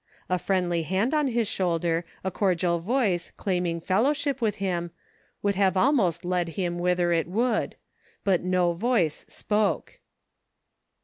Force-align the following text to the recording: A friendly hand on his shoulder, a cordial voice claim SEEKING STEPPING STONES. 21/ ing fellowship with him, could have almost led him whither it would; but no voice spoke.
A 0.29 0.39
friendly 0.39 0.81
hand 0.81 1.13
on 1.13 1.27
his 1.27 1.47
shoulder, 1.47 2.05
a 2.23 2.31
cordial 2.31 2.79
voice 2.79 3.31
claim 3.37 3.65
SEEKING 3.65 3.81
STEPPING 3.81 3.85
STONES. 3.85 3.99
21/ 3.99 3.99
ing 3.99 4.01
fellowship 4.05 4.41
with 4.41 4.55
him, 4.55 4.91
could 5.43 5.53
have 5.53 5.77
almost 5.77 6.25
led 6.25 6.49
him 6.49 6.79
whither 6.79 7.13
it 7.13 7.27
would; 7.27 7.75
but 8.23 8.41
no 8.41 8.73
voice 8.73 9.25
spoke. 9.29 9.99